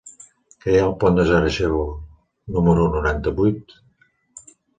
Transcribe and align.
Què 0.63 0.71
hi 0.71 0.77
ha 0.77 0.85
al 0.85 0.95
pont 1.03 1.19
de 1.19 1.25
Sarajevo 1.31 1.83
número 2.57 2.87
noranta-vuit? 2.97 3.79